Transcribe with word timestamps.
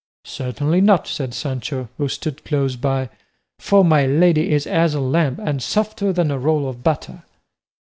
"Certainly 0.25 0.81
not," 0.81 1.07
said 1.07 1.31
Sancho, 1.31 1.87
who 1.99 2.07
stood 2.09 2.43
close 2.43 2.75
by, 2.75 3.09
"for 3.59 3.85
my 3.85 4.07
lady 4.07 4.49
is 4.51 4.65
as 4.65 4.95
a 4.95 4.99
lamb, 4.99 5.37
and 5.39 5.61
softer 5.61 6.11
than 6.11 6.31
a 6.31 6.39
roll 6.39 6.67
of 6.67 6.83
butter." 6.83 7.21